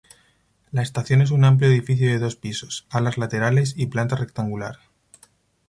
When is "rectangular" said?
4.15-4.79